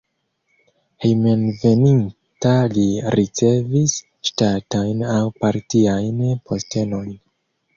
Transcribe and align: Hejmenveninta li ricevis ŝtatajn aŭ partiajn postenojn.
Hejmenveninta 1.03 2.53
li 2.77 2.85
ricevis 3.17 3.99
ŝtatajn 4.31 5.05
aŭ 5.17 5.21
partiajn 5.45 6.25
postenojn. 6.51 7.17